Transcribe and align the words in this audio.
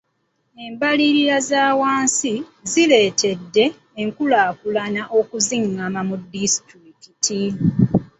Embalirira 0.65 1.37
za 1.49 1.63
wansi 1.81 2.33
zireetedde 2.71 3.65
enkulaakulana 4.01 5.01
okuzingama 5.19 6.01
mu 6.09 6.15
disitulikiti. 6.31 7.41